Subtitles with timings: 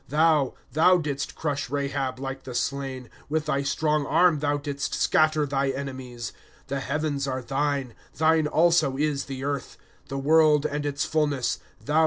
[0.07, 4.95] ^^ Thou, thou didst crush Rahab like the slain; With thy strong arm thou didst
[4.95, 6.33] scatter thy enemies."
[6.69, 9.77] The heavens are thine; thine also is the earth;
[10.07, 11.97] The world and its fullness, thou didst found them.